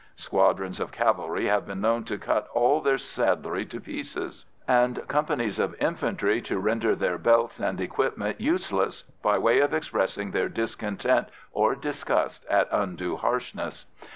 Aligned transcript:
Squadrons 0.15 0.79
of 0.79 0.91
cavalry 0.91 1.45
have 1.45 1.67
been 1.67 1.79
known 1.79 2.03
to 2.05 2.17
cut 2.17 2.47
all 2.55 2.81
their 2.81 2.97
saddlery 2.97 3.67
to 3.67 3.79
pieces, 3.79 4.47
and 4.67 5.07
companies 5.07 5.59
of 5.59 5.79
infantry 5.79 6.41
to 6.41 6.57
render 6.57 6.95
their 6.95 7.19
belts 7.19 7.59
and 7.59 7.79
equipment 7.79 8.41
useless, 8.41 9.03
by 9.21 9.37
way 9.37 9.59
of 9.59 9.75
expressing 9.75 10.31
their 10.31 10.49
discontent 10.49 11.29
or 11.53 11.75
disgust 11.75 12.47
at 12.49 12.67
undue 12.71 13.15
harshness. 13.15 13.85